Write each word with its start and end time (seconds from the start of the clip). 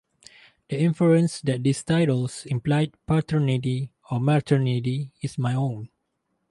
The 0.69 0.79
inference 0.79 1.41
that 1.41 1.61
these 1.61 1.83
titles 1.83 2.47
implied 2.47 2.95
paternity 3.05 3.91
or 4.09 4.19
maternity 4.19 5.11
is 5.21 5.37
my 5.37 5.53
own. 5.53 5.89